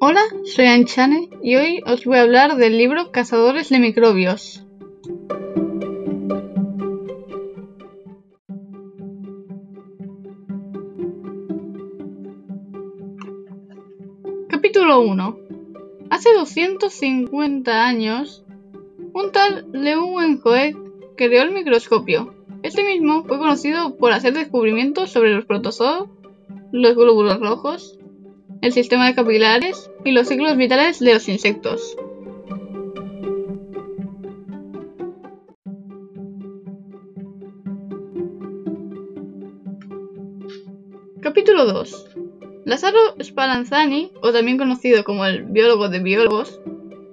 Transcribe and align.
Hola, 0.00 0.20
soy 0.44 0.66
Anchane 0.66 1.28
y 1.42 1.56
hoy 1.56 1.82
os 1.84 2.04
voy 2.04 2.18
a 2.18 2.22
hablar 2.22 2.54
del 2.54 2.78
libro 2.78 3.10
Cazadores 3.10 3.68
de 3.68 3.80
microbios. 3.80 4.64
Capítulo 14.48 15.00
1 15.00 15.38
Hace 16.10 16.32
250 16.32 17.84
años, 17.84 18.44
un 19.12 19.32
tal 19.32 19.66
Leeuwenhoek 19.72 21.16
creó 21.16 21.42
el 21.42 21.50
microscopio. 21.50 22.36
Este 22.62 22.84
mismo 22.84 23.24
fue 23.24 23.38
conocido 23.38 23.96
por 23.96 24.12
hacer 24.12 24.32
descubrimientos 24.32 25.10
sobre 25.10 25.34
los 25.34 25.44
protozoos, 25.44 26.08
los 26.70 26.94
glóbulos 26.94 27.40
rojos, 27.40 27.98
el 28.60 28.72
sistema 28.72 29.06
de 29.06 29.14
capilares 29.14 29.90
y 30.04 30.12
los 30.12 30.28
ciclos 30.28 30.56
vitales 30.56 30.98
de 30.98 31.14
los 31.14 31.28
insectos. 31.28 31.96
Capítulo 41.20 41.64
2 41.66 42.08
Lázaro 42.68 42.98
Spallanzani, 43.22 44.12
o 44.20 44.30
también 44.30 44.58
conocido 44.58 45.02
como 45.02 45.24
el 45.24 45.44
biólogo 45.44 45.88
de 45.88 46.00
biólogos, 46.00 46.60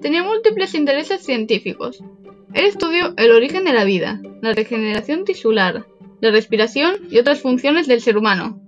tenía 0.00 0.22
múltiples 0.22 0.74
intereses 0.74 1.22
científicos. 1.22 2.02
Él 2.54 2.64
estudió 2.64 3.12
el 3.18 3.32
origen 3.32 3.64
de 3.64 3.74
la 3.74 3.84
vida, 3.84 4.22
la 4.40 4.54
regeneración 4.54 5.26
tisular, 5.26 5.86
la 6.22 6.30
respiración 6.30 6.94
y 7.10 7.18
otras 7.18 7.42
funciones 7.42 7.86
del 7.86 8.00
ser 8.00 8.16
humano, 8.16 8.61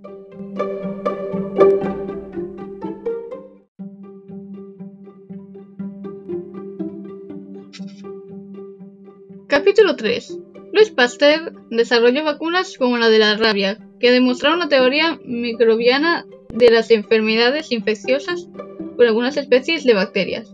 Capítulo 9.47 9.95
3. 9.95 10.39
Luis 10.73 10.89
Pasteur 10.89 11.53
desarrolló 11.69 12.23
vacunas 12.23 12.77
como 12.79 12.97
la 12.97 13.09
de 13.09 13.19
la 13.19 13.37
rabia, 13.37 13.77
que 13.99 14.11
demostraron 14.11 14.57
una 14.57 14.69
teoría 14.69 15.19
microbiana 15.23 16.25
de 16.49 16.71
las 16.71 16.89
enfermedades 16.89 17.71
infecciosas 17.71 18.47
por 18.95 19.05
algunas 19.05 19.37
especies 19.37 19.83
de 19.83 19.93
bacterias. 19.93 20.51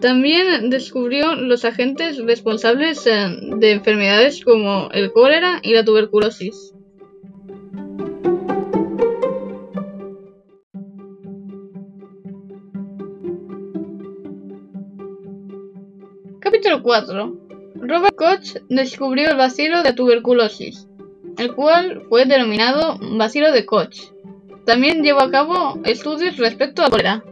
También 0.00 0.68
descubrió 0.68 1.34
los 1.34 1.64
agentes 1.64 2.18
responsables 2.18 3.06
eh, 3.06 3.28
de 3.56 3.72
enfermedades 3.72 4.44
como 4.44 4.90
el 4.92 5.10
cólera 5.10 5.60
y 5.62 5.72
la 5.72 5.84
tuberculosis. 5.84 6.74
Capítulo 16.40 16.82
4. 16.82 17.36
Robert 17.74 18.16
Koch 18.16 18.56
descubrió 18.70 19.28
el 19.28 19.36
bacilo 19.36 19.82
de 19.82 19.92
tuberculosis, 19.92 20.88
el 21.36 21.54
cual 21.54 22.04
fue 22.08 22.24
denominado 22.24 22.98
bacilo 23.18 23.52
de 23.52 23.66
Koch. 23.66 24.10
También 24.64 25.02
llevó 25.02 25.20
a 25.20 25.30
cabo 25.30 25.78
estudios 25.84 26.38
respecto 26.38 26.80
a 26.80 26.86
la 26.86 26.90
cólera. 26.90 27.24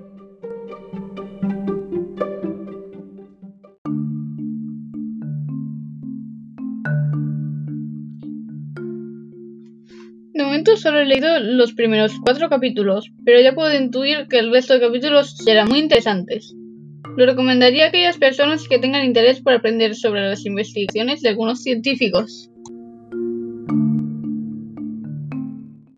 De 10.34 10.44
momento 10.44 10.76
solo 10.76 10.98
he 10.98 11.06
leído 11.06 11.40
los 11.40 11.72
primeros 11.72 12.12
cuatro 12.22 12.50
capítulos, 12.50 13.10
pero 13.24 13.40
ya 13.40 13.54
puedo 13.54 13.74
intuir 13.74 14.28
que 14.28 14.38
el 14.38 14.52
resto 14.52 14.74
de 14.74 14.80
capítulos 14.80 15.34
serán 15.34 15.68
muy 15.68 15.78
interesantes. 15.78 16.54
Lo 17.16 17.26
recomendaría 17.26 17.84
a 17.84 17.88
aquellas 17.88 18.18
personas 18.18 18.68
que 18.68 18.78
tengan 18.78 19.04
interés 19.04 19.40
por 19.40 19.52
aprender 19.52 19.94
sobre 19.94 20.28
las 20.28 20.44
investigaciones 20.46 21.20
de 21.20 21.30
algunos 21.30 21.62
científicos. 21.62 22.50